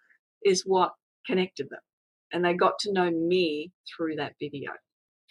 is 0.44 0.64
what 0.66 0.94
connected 1.26 1.70
them. 1.70 1.80
And 2.34 2.46
they 2.46 2.54
got 2.54 2.80
to 2.80 2.94
know 2.94 3.12
me 3.12 3.72
through 3.96 4.16
that 4.16 4.34
video, 4.40 4.72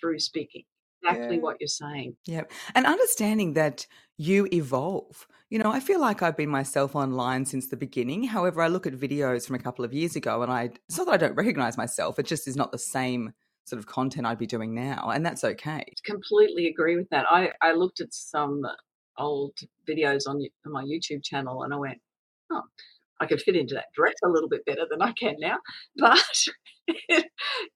through 0.01 0.19
speaking. 0.19 0.65
Exactly 1.03 1.37
yeah. 1.37 1.43
what 1.43 1.57
you're 1.61 1.69
saying. 1.69 2.17
Yep. 2.27 2.51
And 2.75 2.87
understanding 2.87 3.55
that 3.55 3.87
you 4.17 4.49
evolve. 4.53 5.27
You 5.49 5.59
know, 5.59 5.73
I 5.73 5.81
feel 5.81 6.01
like 6.01 6.23
I've 6.23 6.37
been 6.37 6.51
myself 6.51 6.95
online 6.95 7.45
since 7.47 7.69
the 7.69 7.77
beginning. 7.77 8.25
However, 8.25 8.63
I 8.63 8.69
look 8.69 8.87
at 8.87 8.93
videos 8.93 9.47
from 9.47 9.57
a 9.57 9.61
couple 9.61 9.85
of 9.85 9.93
years 9.93 10.15
ago 10.15 10.43
and 10.43 10.53
I, 10.53 10.71
it's 10.89 10.99
not 10.99 11.07
that 11.07 11.15
I 11.15 11.17
don't 11.17 11.35
recognize 11.35 11.77
myself, 11.77 12.19
it 12.19 12.27
just 12.27 12.47
is 12.47 12.57
not 12.57 12.71
the 12.71 12.79
same 12.79 13.33
sort 13.65 13.79
of 13.79 13.87
content 13.87 14.27
I'd 14.27 14.39
be 14.39 14.47
doing 14.47 14.75
now. 14.75 15.11
And 15.13 15.25
that's 15.25 15.43
okay. 15.43 15.85
Completely 16.05 16.67
agree 16.67 16.97
with 16.97 17.09
that. 17.11 17.27
I, 17.31 17.51
I 17.63 17.73
looked 17.73 18.01
at 18.01 18.13
some 18.13 18.63
old 19.19 19.57
videos 19.89 20.29
on, 20.29 20.41
on 20.67 20.73
my 20.73 20.85
YouTube 20.85 21.25
channel 21.25 21.63
and 21.63 21.73
I 21.73 21.77
went, 21.77 21.99
oh, 22.53 22.63
I 23.21 23.27
could 23.27 23.43
fit 23.43 23.57
into 23.57 23.75
that 23.75 23.93
dress 23.95 24.15
a 24.25 24.29
little 24.29 24.49
bit 24.49 24.65
better 24.65 24.87
than 24.91 25.03
I 25.03 25.13
can 25.13 25.37
now. 25.39 25.59
But 25.97 26.45
it, 26.87 27.27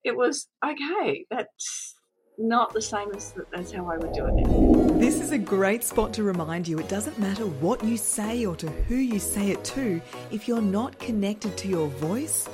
it 0.02 0.16
was 0.16 0.48
okay. 0.64 1.26
That's 1.30 1.94
not 2.38 2.72
the 2.72 2.82
same 2.82 3.10
as 3.14 3.34
as 3.52 3.72
how 3.72 3.90
I 3.90 3.96
would 3.96 4.12
do 4.12 4.26
it 4.26 4.34
now. 4.34 4.98
This 4.98 5.20
is 5.20 5.32
a 5.32 5.38
great 5.38 5.84
spot 5.84 6.12
to 6.14 6.22
remind 6.22 6.66
you 6.66 6.78
it 6.78 6.88
doesn't 6.88 7.18
matter 7.18 7.44
what 7.46 7.84
you 7.84 7.96
say 7.96 8.44
or 8.44 8.56
to 8.56 8.68
who 8.68 8.96
you 8.96 9.18
say 9.18 9.50
it 9.50 9.64
to, 9.64 10.00
if 10.30 10.48
you're 10.48 10.62
not 10.62 10.98
connected 10.98 11.56
to 11.58 11.68
your 11.68 11.88
voice, 11.88 12.48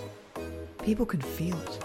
people 0.82 1.06
can 1.06 1.20
feel 1.20 1.58
it. 1.62 1.84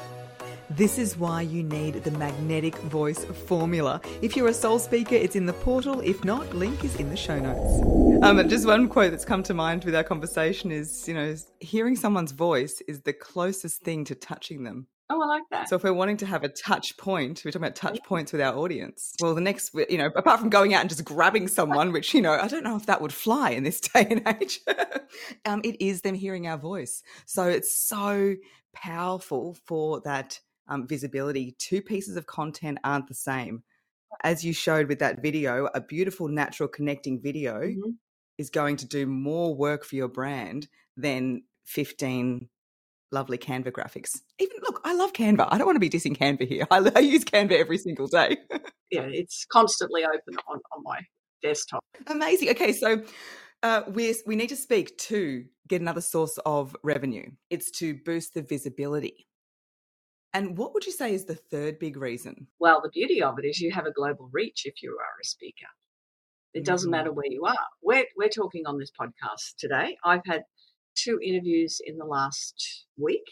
This 0.72 0.98
is 0.98 1.16
why 1.16 1.42
you 1.42 1.62
need 1.62 2.04
the 2.04 2.12
magnetic 2.12 2.75
voice 2.75 3.24
formula. 3.24 4.02
If 4.24 4.36
you're 4.36 4.48
a 4.48 4.54
soul 4.54 4.80
speaker, 4.80 5.14
it's 5.14 5.36
in 5.36 5.46
the 5.46 5.54
portal. 5.54 6.02
If 6.02 6.25
not, 6.25 6.56
link 6.56 6.84
is 6.84 6.96
in 6.96 7.10
the 7.10 7.16
show 7.16 7.40
notes. 7.40 8.24
Um, 8.24 8.50
just 8.50 8.66
one 8.66 8.90
quote 8.90 9.12
that's 9.12 9.25
come 9.25 9.44
to 9.44 9.54
mind 9.54 9.86
with 9.86 9.96
our 9.96 10.04
conversation 10.04 10.72
is, 10.72 11.08
you 11.08 11.14
know, 11.14 11.36
hearing 11.60 11.96
someone's 11.96 12.32
voice 12.32 12.82
is 12.88 13.02
the 13.02 13.14
closest 13.14 13.84
thing 13.84 14.06
to 14.06 14.16
touching 14.16 14.64
them. 14.64 14.88
Oh, 15.09 15.21
I 15.21 15.25
like 15.27 15.43
that. 15.51 15.69
So 15.69 15.75
if 15.75 15.83
we're 15.83 15.93
wanting 15.93 16.17
to 16.17 16.25
have 16.25 16.43
a 16.43 16.50
touch 16.50 16.97
point, 16.97 17.43
we're 17.45 17.51
talking 17.51 17.63
about 17.63 17.75
touch 17.75 18.00
points 18.03 18.31
with 18.31 18.41
our 18.41 18.55
audience. 18.55 19.13
Well, 19.21 19.35
the 19.35 19.41
next, 19.41 19.75
you 19.88 20.00
know, 20.00 20.09
apart 20.15 20.39
from 20.39 20.50
going 20.50 20.74
out 20.74 20.81
and 20.81 20.89
just 20.89 21.05
grabbing 21.05 21.47
someone, 21.47 21.91
which, 21.91 22.13
you 22.15 22.21
know, 22.21 22.33
I 22.33 22.47
don't 22.47 22.63
know 22.63 22.75
if 22.75 22.88
that 22.88 23.01
would 23.01 23.13
fly 23.13 23.51
in 23.51 23.63
this 23.63 23.79
day 23.93 24.07
and 24.09 24.27
age, 24.41 24.62
um, 25.45 25.62
it 25.63 25.79
is 25.79 26.01
them 26.01 26.15
hearing 26.15 26.47
our 26.47 26.57
voice. 26.57 27.03
So 27.25 27.43
it's 27.47 27.75
so 27.75 28.35
powerful 28.74 29.55
for 29.65 30.01
that 30.01 30.39
um, 30.67 30.88
visibility. 30.88 31.55
Two 31.59 31.83
pieces 31.83 32.17
of 32.17 32.25
content 32.25 32.79
aren't 32.83 33.07
the 33.07 33.13
same. 33.13 33.62
As 34.24 34.43
you 34.43 34.53
showed 34.53 34.88
with 34.88 35.00
that 35.00 35.21
video, 35.21 35.69
a 35.75 35.81
beautiful, 35.81 36.29
natural, 36.29 36.67
connecting 36.67 37.21
video 37.21 37.62
mm-hmm. 37.62 37.91
is 38.39 38.50
going 38.50 38.77
to 38.77 38.88
do 38.88 39.05
more 39.05 39.55
work 39.55 39.83
for 39.83 39.97
your 39.97 40.07
brand 40.07 40.67
than 40.97 41.43
15 41.65 42.50
lovely 43.12 43.38
Canva 43.38 43.71
graphics. 43.71 44.12
Even 44.39 44.57
look, 44.62 44.81
I 44.83 44.93
love 44.93 45.13
Canva. 45.13 45.47
I 45.51 45.57
don't 45.57 45.65
want 45.65 45.75
to 45.75 45.79
be 45.79 45.89
dissing 45.89 46.17
Canva 46.17 46.47
here. 46.47 46.67
I, 46.71 46.91
I 46.95 47.00
use 47.00 47.24
Canva 47.24 47.53
every 47.53 47.77
single 47.77 48.07
day. 48.07 48.38
yeah, 48.91 49.07
it's 49.12 49.45
constantly 49.51 50.03
open 50.03 50.38
on, 50.47 50.59
on 50.75 50.83
my 50.83 51.00
desktop. 51.41 51.83
Amazing. 52.07 52.50
Okay, 52.50 52.74
so 52.74 53.03
uh, 53.63 53.83
we 53.88 54.15
we 54.25 54.35
need 54.35 54.50
to 54.50 54.55
speak 54.55 54.97
to 54.97 55.45
get 55.67 55.81
another 55.81 56.01
source 56.01 56.38
of 56.45 56.75
revenue. 56.83 57.29
It's 57.50 57.71
to 57.79 57.95
boost 58.05 58.33
the 58.33 58.41
visibility. 58.41 59.27
And 60.33 60.57
what 60.57 60.74
would 60.74 60.85
you 60.85 60.91
say 60.91 61.13
is 61.13 61.25
the 61.25 61.35
third 61.35 61.79
big 61.79 61.95
reason? 61.95 62.47
Well, 62.59 62.81
the 62.83 62.89
beauty 62.89 63.24
of 63.24 63.39
it 63.39 63.45
is 63.45 63.62
you 63.62 63.71
have 63.71 63.85
a 63.85 63.91
global 63.91 64.29
reach 64.33 64.63
if 64.65 64.83
you 64.83 64.91
are 64.91 65.21
a 65.21 65.25
speaker. 65.25 65.67
It 66.53 66.65
doesn't 66.65 66.88
mm-hmm. 66.88 66.97
matter 66.97 67.13
where 67.13 67.25
you 67.29 67.43
are. 67.45 67.67
We're, 67.81 68.05
we're 68.17 68.29
talking 68.29 68.65
on 68.65 68.77
this 68.77 68.91
podcast 68.91 69.55
today. 69.57 69.97
I've 70.03 70.25
had 70.25 70.43
two 70.96 71.20
interviews 71.24 71.80
in 71.86 71.98
the 71.98 72.06
last 72.06 72.86
week, 72.98 73.24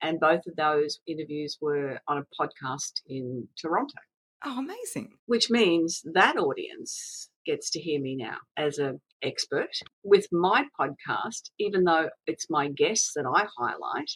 and 0.00 0.20
both 0.20 0.46
of 0.46 0.56
those 0.56 1.00
interviews 1.06 1.58
were 1.60 2.00
on 2.08 2.18
a 2.18 2.42
podcast 2.42 3.00
in 3.06 3.48
Toronto. 3.60 3.98
Oh, 4.44 4.58
amazing. 4.58 5.12
Which 5.26 5.50
means 5.50 6.02
that 6.14 6.36
audience 6.36 7.30
gets 7.46 7.70
to 7.70 7.80
hear 7.80 8.00
me 8.00 8.16
now 8.16 8.38
as 8.56 8.78
an 8.78 9.00
expert. 9.22 9.70
With 10.02 10.26
my 10.32 10.64
podcast, 10.78 11.50
even 11.58 11.84
though 11.84 12.10
it's 12.26 12.50
my 12.50 12.68
guests 12.68 13.12
that 13.14 13.24
I 13.26 13.46
highlight, 13.56 14.10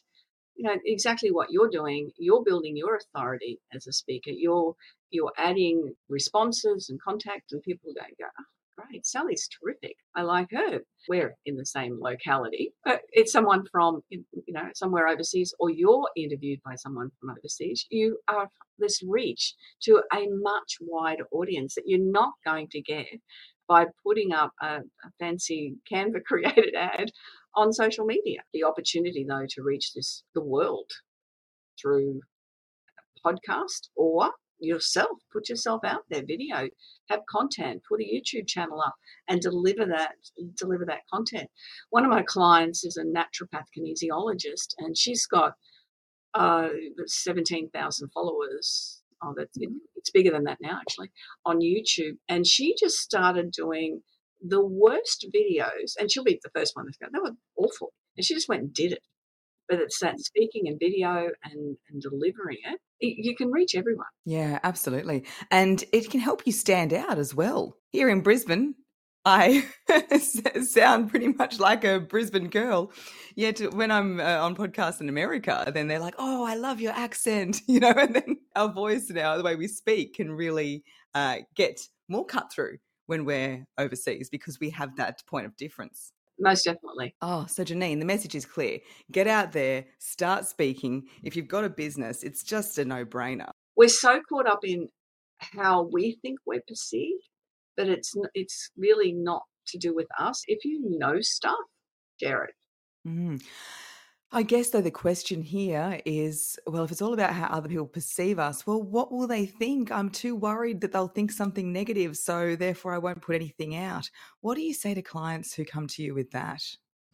you 0.56 0.64
know 0.64 0.76
exactly 0.84 1.30
what 1.30 1.50
you're 1.50 1.68
doing 1.68 2.10
you're 2.18 2.42
building 2.42 2.76
your 2.76 2.96
authority 2.96 3.60
as 3.74 3.86
a 3.86 3.92
speaker 3.92 4.30
you're 4.30 4.74
you're 5.10 5.32
adding 5.36 5.94
responses 6.08 6.88
and 6.88 7.00
contact 7.00 7.52
and 7.52 7.62
people 7.62 7.92
go 7.94 8.06
go 8.18 8.26
oh, 8.26 8.44
great 8.76 9.06
sally's 9.06 9.48
terrific 9.48 9.96
i 10.14 10.22
like 10.22 10.48
her 10.50 10.80
we're 11.08 11.34
in 11.46 11.56
the 11.56 11.66
same 11.66 11.98
locality 12.00 12.72
but 12.84 13.00
it's 13.12 13.32
someone 13.32 13.64
from 13.72 14.00
you 14.10 14.22
know 14.48 14.68
somewhere 14.74 15.08
overseas 15.08 15.54
or 15.58 15.70
you're 15.70 16.08
interviewed 16.16 16.60
by 16.64 16.74
someone 16.74 17.10
from 17.18 17.30
overseas 17.30 17.86
you 17.90 18.18
are 18.28 18.48
this 18.78 19.02
reach 19.06 19.54
to 19.82 20.02
a 20.12 20.26
much 20.30 20.76
wider 20.80 21.24
audience 21.32 21.74
that 21.74 21.84
you're 21.86 21.98
not 21.98 22.32
going 22.44 22.68
to 22.68 22.80
get 22.82 23.06
by 23.68 23.86
putting 24.04 24.32
up 24.32 24.52
a, 24.60 24.76
a 24.76 25.10
fancy 25.18 25.74
canva 25.90 26.22
created 26.26 26.74
ad 26.74 27.10
on 27.54 27.72
social 27.72 28.04
media. 28.04 28.40
The 28.52 28.64
opportunity, 28.64 29.24
though, 29.28 29.46
to 29.48 29.62
reach 29.62 29.92
this 29.94 30.22
the 30.34 30.42
world 30.42 30.90
through 31.80 32.20
podcast 33.24 33.88
or 33.96 34.30
yourself, 34.58 35.18
put 35.32 35.48
yourself 35.48 35.82
out 35.84 36.02
there, 36.10 36.22
video, 36.26 36.68
have 37.10 37.20
content, 37.30 37.82
put 37.88 38.00
a 38.00 38.04
YouTube 38.04 38.46
channel 38.46 38.80
up, 38.80 38.94
and 39.28 39.40
deliver 39.40 39.86
that 39.86 40.12
deliver 40.56 40.84
that 40.86 41.00
content. 41.12 41.48
One 41.90 42.04
of 42.04 42.10
my 42.10 42.22
clients 42.22 42.84
is 42.84 42.96
a 42.96 43.04
naturopath 43.04 43.66
kinesiologist, 43.76 44.74
and 44.78 44.96
she's 44.96 45.26
got 45.26 45.52
uh, 46.34 46.68
seventeen 47.06 47.70
thousand 47.70 48.10
followers. 48.12 49.02
Oh, 49.22 49.34
that's 49.36 49.56
it, 49.56 49.70
it's 49.94 50.10
bigger 50.10 50.30
than 50.30 50.44
that 50.44 50.58
now, 50.60 50.78
actually, 50.80 51.10
on 51.44 51.60
YouTube. 51.60 52.18
And 52.28 52.46
she 52.46 52.74
just 52.78 52.98
started 52.98 53.50
doing 53.50 54.02
the 54.46 54.64
worst 54.64 55.26
videos, 55.34 55.94
and 55.98 56.10
she'll 56.10 56.24
be 56.24 56.38
the 56.42 56.50
first 56.54 56.76
one 56.76 56.84
that's 56.84 56.98
going, 56.98 57.12
they 57.12 57.18
were 57.18 57.36
awful. 57.56 57.92
And 58.16 58.24
she 58.24 58.34
just 58.34 58.48
went 58.48 58.62
and 58.62 58.74
did 58.74 58.92
it. 58.92 59.02
Whether 59.68 59.82
it's 59.82 59.98
that 60.00 60.18
speaking 60.18 60.68
and 60.68 60.78
video 60.78 61.28
and, 61.44 61.76
and 61.90 62.02
delivering 62.02 62.58
it, 62.64 62.80
it, 63.00 63.24
you 63.24 63.36
can 63.36 63.50
reach 63.50 63.74
everyone. 63.74 64.06
Yeah, 64.24 64.58
absolutely. 64.62 65.24
And 65.50 65.82
it 65.92 66.10
can 66.10 66.20
help 66.20 66.46
you 66.46 66.52
stand 66.52 66.92
out 66.92 67.18
as 67.18 67.34
well. 67.34 67.76
Here 67.90 68.08
in 68.08 68.20
Brisbane, 68.20 68.74
I 69.26 69.66
sound 70.62 71.10
pretty 71.10 71.28
much 71.28 71.58
like 71.58 71.82
a 71.84 71.98
Brisbane 71.98 72.48
girl. 72.48 72.92
Yet 73.34 73.74
when 73.74 73.90
I'm 73.90 74.20
uh, 74.20 74.38
on 74.38 74.54
podcasts 74.54 75.00
in 75.00 75.08
America, 75.08 75.70
then 75.74 75.88
they're 75.88 75.98
like, 75.98 76.14
"Oh, 76.16 76.44
I 76.44 76.54
love 76.54 76.80
your 76.80 76.92
accent," 76.92 77.60
you 77.66 77.80
know, 77.80 77.90
and 77.90 78.14
then 78.14 78.36
our 78.54 78.72
voice 78.72 79.10
now, 79.10 79.36
the 79.36 79.42
way 79.42 79.56
we 79.56 79.66
speak, 79.66 80.14
can 80.14 80.30
really 80.30 80.84
uh, 81.14 81.38
get 81.56 81.80
more 82.08 82.24
cut 82.24 82.52
through 82.52 82.78
when 83.06 83.24
we're 83.24 83.64
overseas 83.78 84.30
because 84.30 84.60
we 84.60 84.70
have 84.70 84.94
that 84.96 85.22
point 85.26 85.46
of 85.46 85.56
difference. 85.56 86.12
Most 86.38 86.64
definitely. 86.64 87.14
Oh, 87.22 87.46
so 87.46 87.64
Janeen, 87.64 87.98
the 87.98 88.04
message 88.04 88.34
is 88.34 88.44
clear. 88.44 88.78
Get 89.10 89.26
out 89.26 89.52
there, 89.52 89.86
start 89.98 90.46
speaking. 90.46 91.04
If 91.22 91.34
you've 91.36 91.48
got 91.48 91.64
a 91.64 91.70
business, 91.70 92.22
it's 92.22 92.42
just 92.42 92.78
a 92.78 92.84
no 92.84 93.04
brainer. 93.04 93.50
We're 93.76 93.88
so 93.88 94.20
caught 94.28 94.46
up 94.46 94.60
in 94.64 94.88
how 95.38 95.88
we 95.92 96.18
think 96.22 96.38
we're 96.46 96.62
perceived, 96.66 97.22
but 97.76 97.88
it's 97.88 98.14
it's 98.34 98.70
really 98.76 99.12
not 99.12 99.42
to 99.68 99.78
do 99.78 99.94
with 99.94 100.06
us. 100.18 100.42
If 100.46 100.64
you 100.64 100.80
know 100.98 101.20
stuff, 101.20 101.54
share 102.20 102.44
it. 102.44 102.54
Mm. 103.06 103.42
I 104.36 104.42
guess, 104.42 104.68
though, 104.68 104.82
the 104.82 104.90
question 104.90 105.40
here 105.40 105.98
is 106.04 106.58
well, 106.66 106.84
if 106.84 106.92
it's 106.92 107.00
all 107.00 107.14
about 107.14 107.32
how 107.32 107.46
other 107.46 107.70
people 107.70 107.86
perceive 107.86 108.38
us, 108.38 108.66
well, 108.66 108.82
what 108.82 109.10
will 109.10 109.26
they 109.26 109.46
think? 109.46 109.90
I'm 109.90 110.10
too 110.10 110.36
worried 110.36 110.82
that 110.82 110.92
they'll 110.92 111.08
think 111.08 111.32
something 111.32 111.72
negative, 111.72 112.18
so 112.18 112.54
therefore 112.54 112.92
I 112.92 112.98
won't 112.98 113.22
put 113.22 113.34
anything 113.34 113.76
out. 113.76 114.10
What 114.42 114.56
do 114.56 114.60
you 114.60 114.74
say 114.74 114.92
to 114.92 115.00
clients 115.00 115.54
who 115.54 115.64
come 115.64 115.86
to 115.86 116.02
you 116.02 116.12
with 116.12 116.32
that? 116.32 116.62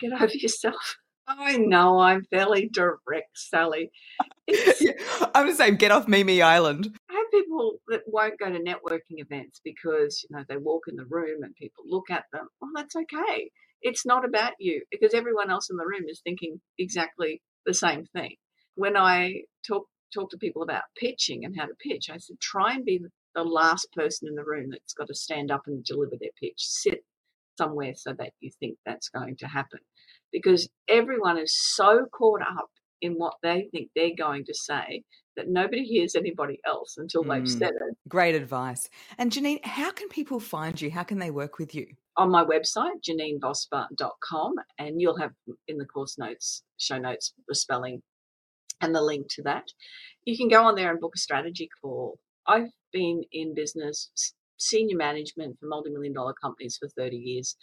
Get 0.01 0.13
over 0.13 0.35
yourself. 0.35 0.97
I 1.29 1.59
know 1.59 2.01
I'm 2.01 2.25
fairly 2.25 2.69
direct, 2.69 3.31
Sally. 3.35 3.93
I'm 5.33 5.47
the 5.47 5.55
same. 5.55 5.77
Get 5.77 5.93
off 5.93 6.09
Mimi 6.09 6.43
Island. 6.43 6.91
I 7.09 7.15
have 7.15 7.31
people 7.31 7.77
that 7.87 8.03
won't 8.09 8.41
go 8.41 8.51
to 8.51 8.59
networking 8.59 9.21
events 9.21 9.61
because 9.63 10.27
you 10.29 10.37
know 10.37 10.45
they 10.49 10.57
walk 10.57 10.89
in 10.89 10.97
the 10.97 11.07
room 11.09 11.45
and 11.45 11.55
people 11.55 11.85
look 11.87 12.11
at 12.11 12.25
them. 12.33 12.49
Well, 12.61 12.73
that's 12.75 12.97
okay 12.97 13.49
it's 13.83 14.07
not 14.07 14.25
about 14.25 14.53
you 14.59 14.83
because 14.91 15.15
everyone 15.15 15.51
else 15.51 15.71
in 15.71 15.77
the 15.77 15.87
room 15.87 16.05
is 16.09 16.21
thinking 16.23 16.61
exactly 16.79 17.43
the 17.67 17.75
same 17.75 18.07
thing. 18.07 18.37
When 18.75 18.97
I 18.97 19.43
talk 19.67 19.87
talk 20.15 20.31
to 20.31 20.37
people 20.37 20.63
about 20.63 20.83
pitching 20.97 21.45
and 21.45 21.57
how 21.59 21.67
to 21.67 21.75
pitch, 21.81 22.11
I 22.11 22.19
said 22.19 22.39
try 22.41 22.75
and 22.75 22.85
be 22.85 23.01
the 23.35 23.43
last 23.43 23.89
person 23.95 24.29
in 24.29 24.35
the 24.35 24.45
room 24.45 24.69
that's 24.71 24.93
got 24.93 25.09
to 25.09 25.15
stand 25.15 25.51
up 25.51 25.63
and 25.67 25.85
deliver 25.85 26.17
their 26.21 26.31
pitch. 26.41 26.55
Sit 26.57 27.05
somewhere 27.59 27.95
so 27.97 28.13
that 28.19 28.33
you 28.41 28.51
think 28.61 28.77
that's 28.85 29.09
going 29.09 29.37
to 29.37 29.47
happen. 29.47 29.81
Because 30.33 30.69
everyone 30.89 31.39
is 31.39 31.55
so 31.55 32.07
caught 32.13 32.43
up 32.43 32.71
in 33.01 33.15
what 33.15 33.35
they 33.43 33.69
think 33.73 33.91
they're 33.95 34.17
going 34.17 34.45
to 34.47 34.55
say 34.55 35.03
that 35.37 35.49
nobody 35.49 35.85
hears 35.85 36.15
anybody 36.15 36.59
else 36.67 36.97
until 36.99 37.23
they've 37.23 37.43
mm, 37.43 37.59
said 37.59 37.71
it. 37.71 37.97
Great 38.09 38.35
advice. 38.35 38.89
And 39.19 39.33
Janeen, 39.33 39.65
how 39.65 39.91
can 39.91 40.09
people 40.09 40.41
find 40.41 40.81
you? 40.81 40.91
How 40.91 41.03
can 41.03 41.19
they 41.19 41.31
work 41.31 41.59
with 41.59 41.75
you? 41.75 41.87
On 42.17 42.31
my 42.31 42.45
website, 42.45 43.01
janeenvosper.com, 43.09 44.53
and 44.79 45.01
you'll 45.01 45.19
have 45.19 45.33
in 45.67 45.79
the 45.79 45.87
course 45.87 46.19
notes, 46.19 46.63
show 46.77 46.99
notes, 46.99 47.33
the 47.49 47.55
spelling 47.55 48.03
and 48.83 48.95
the 48.95 49.01
link 49.01 49.29
to 49.31 49.43
that. 49.43 49.65
You 50.25 50.37
can 50.37 50.49
go 50.49 50.65
on 50.65 50.75
there 50.75 50.91
and 50.91 51.01
book 51.01 51.13
a 51.15 51.19
strategy 51.19 51.69
call. 51.81 52.19
I've 52.47 52.71
been 52.93 53.23
in 53.33 53.55
business, 53.55 54.11
senior 54.59 54.97
management 54.97 55.59
for 55.59 55.67
multi 55.67 55.91
million 55.91 56.13
dollar 56.13 56.35
companies 56.35 56.77
for 56.79 56.89
30 56.89 57.17
years. 57.17 57.57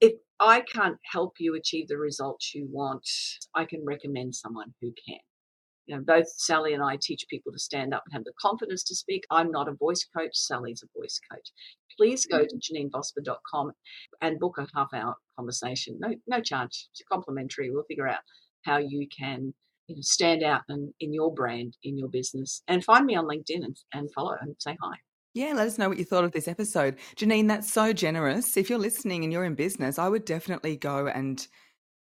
If 0.00 0.14
I 0.40 0.60
can't 0.60 0.98
help 1.12 1.34
you 1.38 1.54
achieve 1.54 1.88
the 1.88 1.98
results 1.98 2.54
you 2.54 2.68
want, 2.70 3.06
I 3.54 3.64
can 3.66 3.84
recommend 3.84 4.34
someone 4.34 4.72
who 4.80 4.92
can 5.06 5.18
you 5.86 5.96
know, 5.96 6.02
both 6.02 6.28
Sally 6.28 6.74
and 6.74 6.82
I 6.82 6.96
teach 7.00 7.26
people 7.28 7.52
to 7.52 7.58
stand 7.58 7.92
up 7.92 8.02
and 8.06 8.14
have 8.14 8.24
the 8.24 8.32
confidence 8.40 8.82
to 8.84 8.94
speak. 8.94 9.24
I'm 9.30 9.50
not 9.50 9.68
a 9.68 9.74
voice 9.74 10.06
coach, 10.16 10.34
Sally's 10.34 10.82
a 10.82 10.98
voice 10.98 11.20
coach. 11.30 11.50
Please 11.98 12.26
go 12.26 12.44
to 12.44 12.56
janeenvosper.com 12.56 13.72
and 14.20 14.38
book 14.38 14.56
a 14.58 14.66
half 14.74 14.88
hour 14.94 15.14
conversation. 15.36 15.98
No, 16.00 16.14
no 16.26 16.40
charge, 16.40 16.88
it's 16.92 17.02
complimentary. 17.10 17.70
We'll 17.70 17.84
figure 17.84 18.08
out 18.08 18.20
how 18.64 18.78
you 18.78 19.08
can 19.16 19.52
you 19.88 19.96
know, 19.96 20.02
stand 20.02 20.42
out 20.42 20.62
in, 20.68 20.92
in 21.00 21.12
your 21.12 21.34
brand, 21.34 21.76
in 21.82 21.98
your 21.98 22.08
business. 22.08 22.62
And 22.68 22.84
find 22.84 23.04
me 23.04 23.16
on 23.16 23.26
LinkedIn 23.26 23.64
and, 23.64 23.76
and 23.92 24.12
follow 24.12 24.36
and 24.40 24.54
say 24.58 24.76
hi. 24.80 24.96
Yeah, 25.34 25.54
let 25.54 25.66
us 25.66 25.78
know 25.78 25.88
what 25.88 25.98
you 25.98 26.04
thought 26.04 26.24
of 26.24 26.32
this 26.32 26.46
episode. 26.46 26.96
Janeen, 27.16 27.48
that's 27.48 27.72
so 27.72 27.94
generous. 27.94 28.56
If 28.56 28.68
you're 28.68 28.78
listening 28.78 29.24
and 29.24 29.32
you're 29.32 29.44
in 29.44 29.54
business, 29.54 29.98
I 29.98 30.08
would 30.08 30.26
definitely 30.26 30.76
go 30.76 31.06
and 31.06 31.46